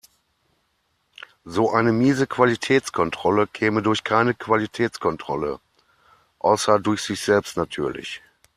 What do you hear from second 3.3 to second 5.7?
käme durch keine Qualitätskontrolle,